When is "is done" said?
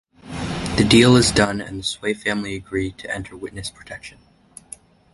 1.15-1.61